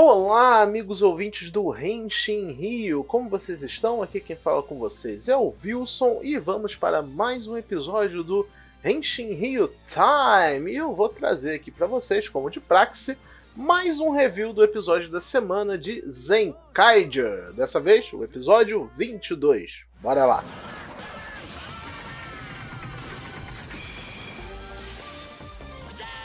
[0.00, 4.00] Olá, amigos ouvintes do Renshin Rio, como vocês estão?
[4.00, 8.48] Aqui quem fala com vocês é o Wilson e vamos para mais um episódio do
[8.80, 10.70] Renshin Rio Time.
[10.70, 13.18] E eu vou trazer aqui para vocês, como de praxe,
[13.56, 17.52] mais um review do episódio da semana de Zenkaiger.
[17.54, 19.84] Dessa vez, o episódio 22.
[20.00, 20.44] Bora lá!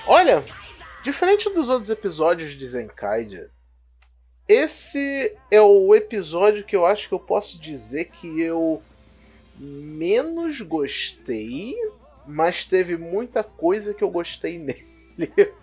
[0.05, 0.43] Olha,
[1.03, 3.49] diferente dos outros episódios de Zenkaiger,
[4.47, 8.81] esse é o episódio que eu acho que eu posso dizer que eu
[9.57, 11.75] menos gostei,
[12.27, 14.93] mas teve muita coisa que eu gostei nele.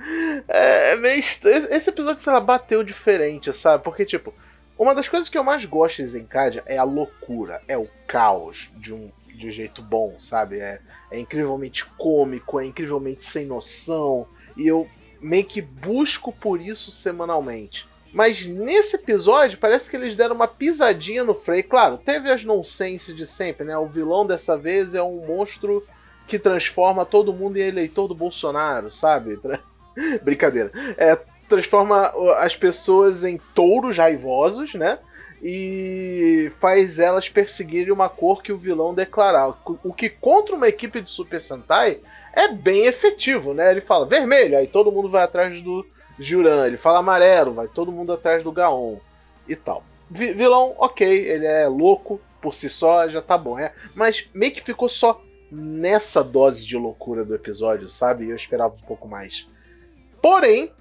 [0.46, 3.82] É, é meio Esse episódio, sei lá, bateu diferente, sabe?
[3.82, 4.32] Porque, tipo,
[4.78, 8.70] uma das coisas que eu mais gosto de Zenkaiger é a loucura, é o caos
[8.76, 10.60] de um, de um jeito bom, sabe?
[10.60, 14.26] É, é incrivelmente cômico, é incrivelmente sem noção,
[14.56, 14.88] e eu
[15.20, 17.89] meio que busco por isso semanalmente.
[18.12, 21.62] Mas nesse episódio, parece que eles deram uma pisadinha no Frey.
[21.62, 23.76] Claro, teve as nonsense de sempre, né?
[23.78, 25.86] O vilão dessa vez é um monstro
[26.26, 29.38] que transforma todo mundo em eleitor do Bolsonaro, sabe?
[30.22, 30.72] Brincadeira.
[30.96, 34.98] É, transforma as pessoas em touros raivosos, né?
[35.42, 39.56] E faz elas perseguirem uma cor que o vilão declarar.
[39.82, 42.00] O que contra uma equipe de Super Sentai
[42.32, 43.70] é bem efetivo, né?
[43.70, 45.86] Ele fala vermelho, aí todo mundo vai atrás do
[46.20, 46.66] Juran.
[46.66, 48.96] Ele fala amarelo, vai todo mundo atrás do Gaon
[49.48, 49.82] e tal.
[50.08, 53.72] V vilão, ok, ele é louco por si só, já tá bom, é.
[53.94, 58.28] Mas meio que ficou só nessa dose de loucura do episódio, sabe?
[58.28, 59.48] Eu esperava um pouco mais.
[60.22, 60.72] Porém,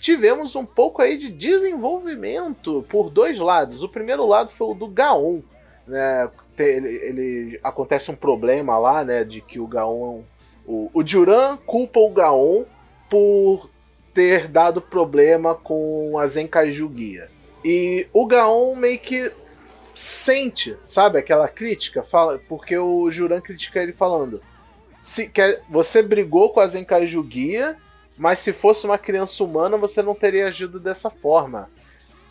[0.00, 3.82] tivemos um pouco aí de desenvolvimento por dois lados.
[3.82, 5.40] O primeiro lado foi o do Gaon,
[5.86, 6.30] né?
[6.58, 9.24] Ele, ele acontece um problema lá, né?
[9.24, 10.22] De que o Gaon,
[10.66, 12.64] o, o Juran culpa o Gaon
[13.08, 13.70] por
[14.12, 17.30] ter dado problema com a Zenkaiju Guia.
[17.64, 19.32] E o Gaon meio que
[19.94, 24.42] sente, sabe, aquela crítica, fala, porque o Juran critica ele falando:
[25.00, 27.76] se quer, você brigou com a Zenkaiju Guia,
[28.16, 31.70] mas se fosse uma criança humana você não teria agido dessa forma.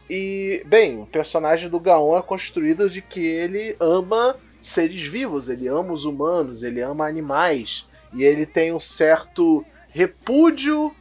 [0.10, 5.68] E, bem, o personagem do Gaon é construído de que ele ama seres vivos, ele
[5.68, 10.94] ama os humanos, ele ama animais, e ele tem um certo repúdio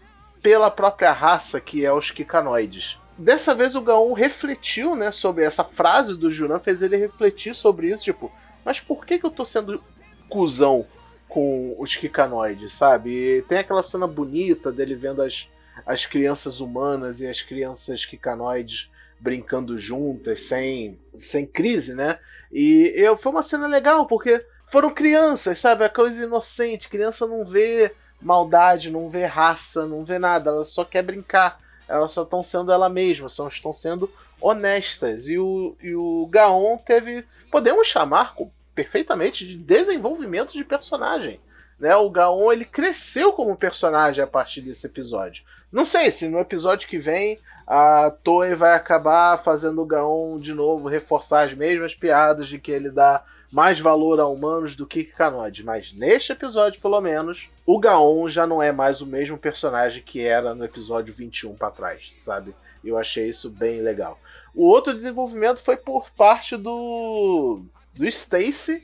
[0.43, 2.99] pela própria raça que é os Kikanoides.
[3.16, 7.88] Dessa vez o Gaon refletiu, né, sobre essa frase do Juran, fez ele refletir sobre
[7.88, 8.31] isso, tipo,
[8.65, 9.82] mas por que, que eu tô sendo
[10.28, 10.87] cuzão
[11.28, 13.10] com os Kikanoides, sabe?
[13.10, 15.48] E tem aquela cena bonita dele vendo as,
[15.84, 18.91] as crianças humanas e as crianças Kikanoides
[19.21, 22.19] brincando juntas, sem, sem crise, né?
[22.53, 25.84] E eu, foi uma cena legal, porque foram crianças, sabe?
[25.84, 30.84] A coisa inocente, criança não vê maldade, não vê raça, não vê nada, ela só
[30.84, 31.61] quer brincar.
[31.89, 35.29] Elas só estão sendo ela mesma, só estão sendo honestas.
[35.29, 38.34] E o, e o Gaon teve, podemos chamar
[38.75, 41.41] perfeitamente de desenvolvimento de personagem.
[41.78, 41.97] Né?
[41.97, 45.43] O Gaon ele cresceu como personagem a partir desse episódio.
[45.73, 50.55] Não sei se no episódio que vem a Toei vai acabar fazendo o Gaon de
[50.55, 55.04] novo reforçar as mesmas piadas de que ele dá mais valor a humanos do que
[55.04, 60.03] Kanod, mas neste episódio, pelo menos, o Gaon já não é mais o mesmo personagem
[60.03, 62.54] que era no episódio 21 para trás, sabe?
[62.84, 64.19] Eu achei isso bem legal.
[64.54, 67.60] O outro desenvolvimento foi por parte do
[67.94, 68.82] do Stacy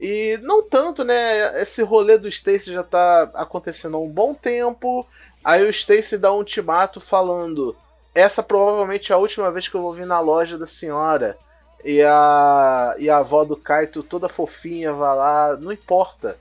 [0.00, 1.60] e não tanto, né?
[1.60, 5.06] Esse rolê do Stacy já tá acontecendo há um bom tempo.
[5.42, 7.76] Aí o Stacy dá um ultimato falando:
[8.14, 11.36] "Essa provavelmente é a última vez que eu vou vir na loja da senhora".
[11.84, 16.38] E a, e a avó do Kaito toda fofinha vai lá, não importa.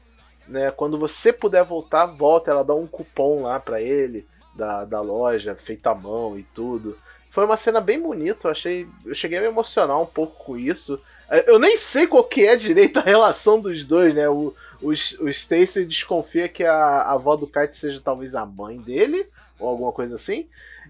[0.48, 0.72] Né?
[0.72, 2.50] Quando você puder voltar, volta.
[2.50, 6.98] Ela dá um cupom lá para ele da, da loja, feito à mão e tudo.
[7.30, 8.88] Foi uma cena bem bonita, eu achei.
[9.06, 11.02] Eu cheguei a me emocionar um pouco com isso.
[11.48, 14.30] Eu nem sei qual que é direito a relação dos dois, né?
[14.30, 18.78] O, o, o Stacy desconfia que a, a avó do Kaito seja talvez a mãe
[18.78, 19.28] dele,
[19.60, 20.48] ou alguma coisa assim.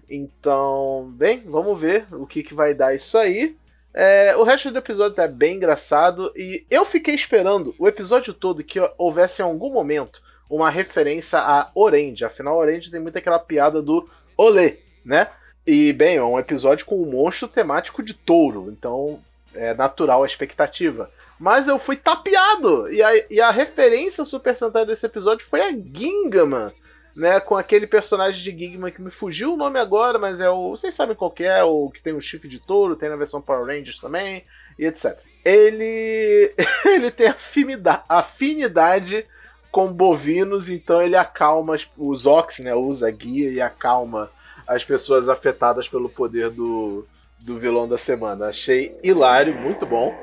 [0.08, 3.56] Então, bem, vamos ver o que, que vai dar isso aí.
[3.96, 8.64] É, o resto do episódio tá bem engraçado e eu fiquei esperando o episódio todo
[8.64, 10.20] que houvesse em algum momento
[10.50, 12.24] uma referência a Orange.
[12.24, 15.28] Afinal, Orange tem muito aquela piada do olê, né?
[15.64, 19.20] E, bem, é um episódio com um monstro temático de touro, então
[19.54, 21.08] é natural a expectativa.
[21.38, 22.92] Mas eu fui tapeado!
[22.92, 26.72] E a, e a referência Super Sentai desse episódio foi a Gingaman
[27.14, 30.70] né, com aquele personagem de Gigman que me fugiu o nome agora, mas é o.
[30.70, 33.40] Vocês sabem qual que é, o que tem um chifre de touro, tem na versão
[33.40, 34.44] Power Rangers também,
[34.78, 35.16] e etc.
[35.44, 36.52] Ele.
[36.84, 39.26] ele tem afinidade, afinidade
[39.70, 42.74] com bovinos, então ele acalma os Ox, né?
[42.74, 44.30] Usa guia e acalma
[44.66, 47.06] as pessoas afetadas pelo poder do,
[47.40, 48.46] do vilão da semana.
[48.46, 50.14] Achei hilário, muito bom.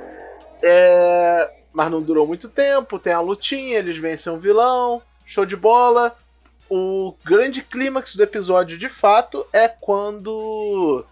[0.63, 1.51] É...
[1.73, 6.15] Mas não durou muito tempo, tem a lutinha, eles vencem o vilão, show de bola.
[6.73, 11.03] O grande clímax do episódio, de fato, é quando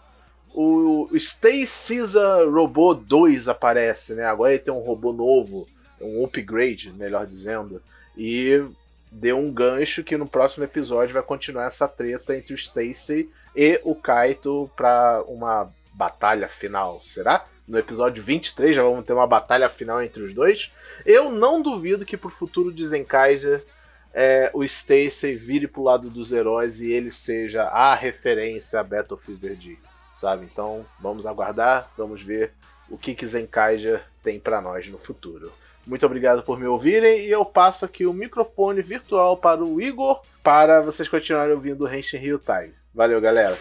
[0.54, 4.24] o Stay Caesar Robô 2 aparece, né?
[4.24, 5.68] Agora ele tem um robô novo,
[6.00, 7.82] um upgrade, melhor dizendo.
[8.18, 8.64] E
[9.12, 13.82] deu um gancho que no próximo episódio vai continuar essa treta entre o Stacy e
[13.84, 17.46] o Kaito para uma batalha final, será?
[17.68, 20.72] No episódio 23 já vamos ter uma batalha final entre os dois.
[21.06, 23.66] Eu não duvido que pro futuro de Zenkaiser
[24.14, 29.42] é, o Stacy vire pro lado dos heróis e ele seja a referência a Battlefield
[29.42, 29.78] Fever
[30.14, 30.48] sabe?
[30.52, 32.52] Então vamos aguardar, vamos ver
[32.90, 35.52] o que que Zenkaiser tem para nós no futuro.
[35.86, 40.22] Muito obrigado por me ouvirem e eu passo aqui o microfone virtual para o Igor
[40.44, 42.74] para vocês continuarem ouvindo o Henshin Rio Time.
[42.94, 43.56] Valeu, galera!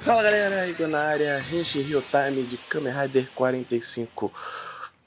[0.00, 4.32] Fala galera, Igor na área, Henshin Rio Time de Kamen Rider 45.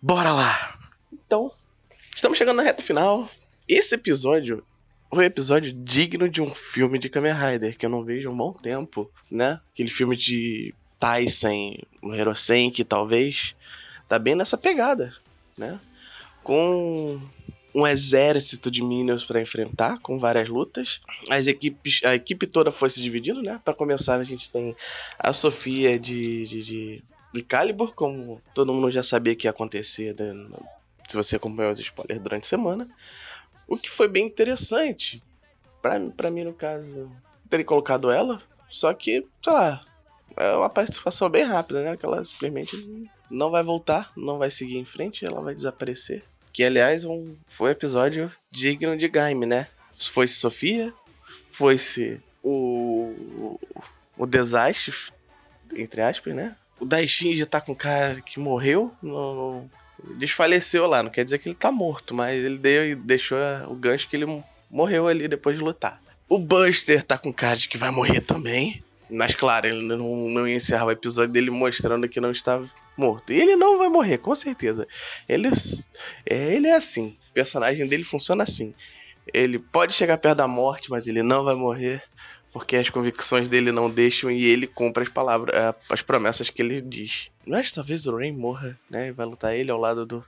[0.01, 0.75] Bora lá!
[1.11, 1.51] Então,
[2.25, 3.29] estamos chegando na reta final.
[3.67, 4.65] Esse episódio
[5.13, 8.35] um episódio digno de um filme de Kamen Rider, que eu não vejo há um
[8.35, 9.61] bom tempo, né?
[9.71, 13.55] Aquele filme de Tyson, o Hirosenki, talvez,
[14.09, 15.13] tá bem nessa pegada,
[15.55, 15.79] né?
[16.43, 17.21] Com
[17.75, 21.01] um exército de Minions para enfrentar, com várias lutas.
[21.29, 23.61] As equipes, a equipe toda foi se dividindo, né?
[23.63, 24.75] Para começar, a gente tem
[25.19, 30.15] a Sofia de, de, de, de Calibur, como todo mundo já sabia que ia acontecer,
[30.19, 30.33] né?
[31.07, 32.89] Se você acompanhou os spoilers durante a semana.
[33.67, 35.23] O que foi bem interessante.
[35.81, 37.11] Pra, mim, no caso,
[37.49, 38.41] terem colocado ela.
[38.69, 39.81] Só que, sei lá,
[40.35, 41.97] é uma participação bem rápida, né?
[41.97, 46.23] Que ela simplesmente não vai voltar, não vai seguir em frente, ela vai desaparecer.
[46.51, 49.67] Que, aliás, um, foi um episódio digno de Gaime, né?
[49.93, 50.93] Foi-se Sofia,
[51.51, 53.59] foi-se o, o,
[54.17, 54.93] o desastre,
[55.75, 56.55] entre aspas, né?
[56.79, 59.69] O Daishin já tá com um cara que morreu no,
[60.17, 61.03] desfaleceu lá.
[61.03, 63.37] Não quer dizer que ele tá morto, mas ele deu, deixou
[63.67, 66.01] o gancho que ele morreu ali depois de lutar.
[66.27, 68.83] O Buster tá com cara de que vai morrer também.
[69.09, 73.31] Mas claro, ele não, não ia encerrar o episódio dele mostrando que não estava morto.
[73.31, 74.87] E ele não vai morrer, com certeza.
[75.29, 75.47] Ele
[76.25, 77.15] é, ele é assim.
[77.29, 78.73] O personagem dele funciona assim.
[79.33, 82.01] Ele pode chegar perto da morte, mas ele não vai morrer.
[82.55, 86.61] Porque as convicções dele não deixam e ele cumpre as palavras, é, as promessas que
[86.61, 87.29] ele diz.
[87.45, 89.09] Mas talvez o Rain morra, né?
[89.09, 90.23] E vai lutar ele ao lado do,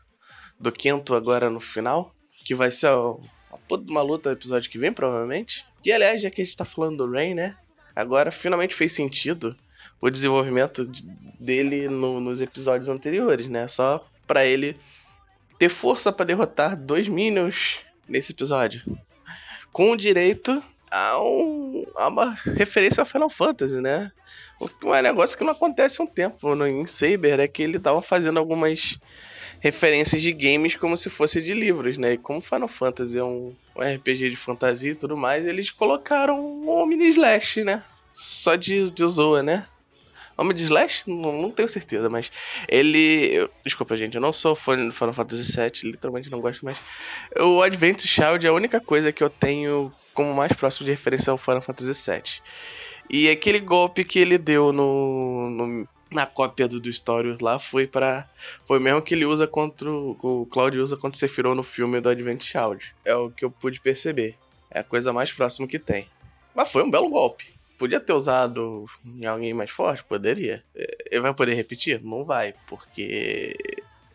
[0.59, 2.13] do Kento agora no final.
[2.43, 5.65] Que vai ser a puta uma luta episódio que vem, provavelmente.
[5.85, 7.55] E aliás, já que a gente tá falando do Rain, né?
[7.95, 9.55] Agora finalmente fez sentido
[10.01, 10.85] o desenvolvimento
[11.39, 13.69] dele no, nos episódios anteriores, né?
[13.69, 14.77] Só para ele
[15.57, 18.83] ter força para derrotar dois Minions nesse episódio.
[19.71, 20.61] Com direito
[20.91, 24.11] a, um, a uma referência a Final Fantasy, né?
[24.59, 27.61] O é um negócio que não acontece há um tempo no, em Saber é que
[27.61, 28.97] ele tava fazendo algumas
[29.59, 32.13] referências de games como se fosse de livros, né?
[32.13, 36.39] E como Final Fantasy é um, um RPG de fantasia e tudo mais, eles colocaram
[36.39, 37.83] um mini slash, né?
[38.11, 39.67] Só de, de zoa, né?
[40.37, 41.03] Homem de Slash?
[41.07, 42.31] Não, não, tenho certeza, mas
[42.67, 43.33] ele.
[43.33, 46.77] Eu, desculpa, gente, eu não sou fã do Final Fantasy VII, literalmente não gosto mais.
[47.39, 51.31] O Advent Child é a única coisa que eu tenho como mais próximo de referência
[51.31, 52.41] ao Final Fantasy VII.
[53.09, 57.85] E aquele golpe que ele deu no, no na cópia do, do Stories lá foi
[57.85, 58.29] para
[58.65, 61.99] foi mesmo que ele usa contra o, o Cloud usa contra o Sephiroth no filme
[61.99, 62.95] do Advent Child.
[63.03, 64.37] É o que eu pude perceber.
[64.69, 66.07] É a coisa mais próxima que tem.
[66.53, 67.56] Mas foi um belo golpe.
[67.77, 70.03] Podia ter usado em alguém mais forte?
[70.03, 70.63] Poderia.
[70.75, 72.01] É, ele vai poder repetir?
[72.03, 73.55] Não vai, porque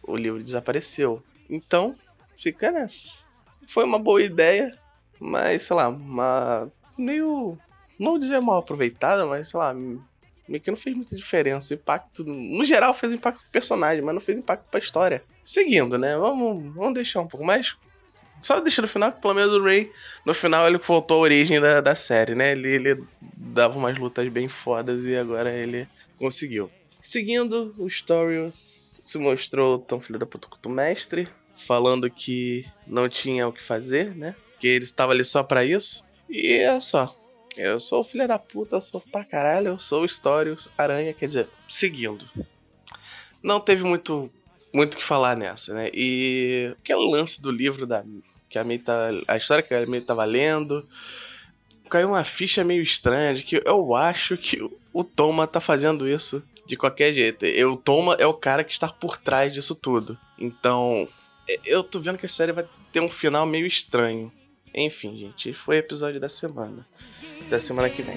[0.03, 1.23] o livro desapareceu.
[1.49, 1.95] Então,
[2.37, 3.23] fica nessa.
[3.69, 4.77] Foi uma boa ideia,
[5.21, 6.71] mas, sei lá, uma.
[6.99, 7.57] meio.
[7.99, 11.73] Não dizer mal aproveitada, mas, sei lá, meio que não fez muita diferença.
[11.73, 15.23] O impacto, no geral, fez impacto pro personagem, mas não fez impacto pra história.
[15.45, 16.17] Seguindo, né?
[16.17, 17.77] Vamos, vamos deixar um pouco mais.
[18.43, 19.93] Só deixar no final, pelo menos o Ray,
[20.27, 22.53] no final, ele voltou à origem da, da série, né?
[22.53, 26.69] Ele, ele dava umas lutas bem fodas e agora ele conseguiu.
[27.01, 33.09] Seguindo, o Stories se mostrou tão filho da puta quanto o mestre, falando que não
[33.09, 34.35] tinha o que fazer, né?
[34.59, 36.05] Que ele estava ali só para isso.
[36.29, 37.15] E é só.
[37.57, 41.49] Eu sou filho da puta, eu sou pra caralho, eu sou Stories Aranha, quer dizer,
[41.69, 42.29] seguindo.
[43.43, 44.31] Não teve muito
[44.73, 45.91] muito que falar nessa, né?
[45.93, 48.03] E aquele lance do livro da
[48.53, 49.09] que a May tá.
[49.27, 50.87] A história que a May tá tava lendo.
[51.89, 54.59] Caiu uma ficha meio estranha de que eu acho que
[54.93, 57.45] o Toma tá fazendo isso de qualquer jeito.
[57.45, 60.19] Eu, o Toma é o cara que está por trás disso tudo.
[60.39, 61.09] Então,
[61.67, 64.31] eu tô vendo que a série vai ter um final meio estranho.
[64.75, 66.87] Enfim, gente, foi o episódio da semana.
[67.49, 68.17] da semana que vem.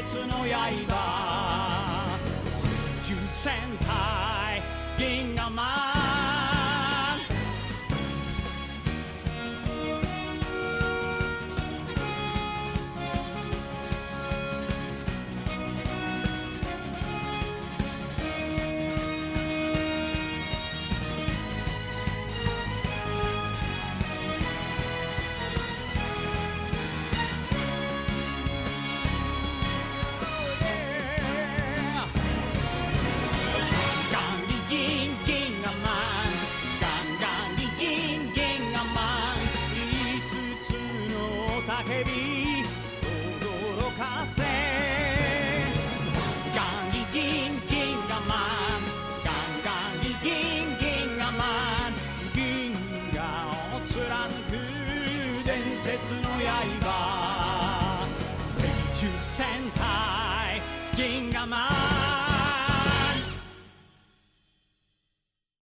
[0.00, 2.18] 鉄の刃。
[2.54, 3.52] 宇宙戦
[3.86, 4.62] 隊
[4.96, 5.79] 銀河マン